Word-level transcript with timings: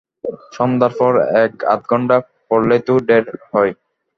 সন্ধ্যার 0.55 0.93
পর 0.99 1.13
এক-আধ 1.43 1.81
ঘণ্টা 1.89 2.17
পড়ালেই 2.47 2.81
তো 2.87 2.93
ঢের 3.07 3.23
হয়। 3.51 3.71